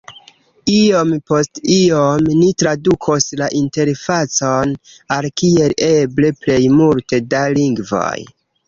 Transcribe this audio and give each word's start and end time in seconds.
Iom 0.75 1.11
post 1.31 1.59
iom, 1.73 2.31
ni 2.39 2.49
tradukos 2.63 3.29
la 3.43 3.51
interfacon 3.61 4.75
al 5.19 5.31
kiel 5.43 5.79
eble 5.93 6.37
plej 6.45 6.61
multe 6.83 7.27
da 7.35 7.49
lingvoj. 7.61 8.17